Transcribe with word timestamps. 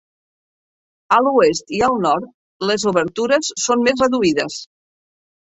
A 1.17 1.19
l'oest 1.25 1.69
i 1.79 1.83
al 1.89 2.01
nord 2.07 2.27
les 2.71 2.87
obertures 2.93 3.53
són 3.67 3.87
més 3.89 4.03
reduïdes. 4.07 4.61